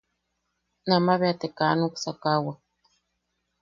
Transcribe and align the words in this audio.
Nama 0.87 1.11
bea 1.19 1.39
te 1.39 1.47
kaa 1.57 1.73
nuksakawak. 1.79 2.59